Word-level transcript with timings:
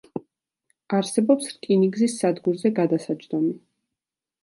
არსებობს 1.01 1.51
რკინიგზის 1.53 2.19
სადგურზე 2.25 2.75
გადასაჯდომი. 2.83 3.57